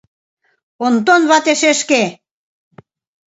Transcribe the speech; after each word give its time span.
Онтон 0.85 1.21
вате 1.29 1.53
шешке! 1.61 2.03